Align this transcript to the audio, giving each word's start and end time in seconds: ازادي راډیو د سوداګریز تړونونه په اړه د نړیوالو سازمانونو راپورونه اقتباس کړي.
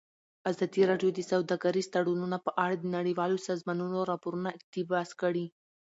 ازادي 0.51 0.81
راډیو 0.91 1.09
د 1.13 1.19
سوداګریز 1.31 1.87
تړونونه 1.95 2.37
په 2.45 2.51
اړه 2.63 2.75
د 2.77 2.85
نړیوالو 2.97 3.37
سازمانونو 3.47 3.97
راپورونه 4.11 4.49
اقتباس 4.57 5.09
کړي. 5.21 5.45